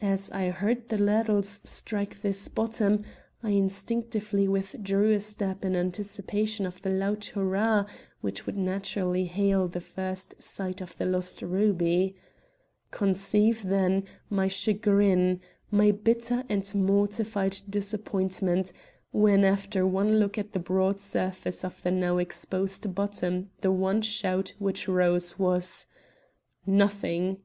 [0.00, 3.04] As I heard the ladles strike this bottom,
[3.42, 7.84] I instinctively withdrew a step in anticipation of the loud hurrah
[8.22, 12.16] which would naturally hail the first sight of the lost ruby.
[12.90, 15.38] Conceive, then, my chagrin,
[15.70, 18.72] my bitter and mortified disappointment,
[19.10, 24.00] when, after one look at the broad surface of the now exposed bottom the one
[24.00, 25.86] shout which rose was:
[26.66, 27.40] "_Nothing!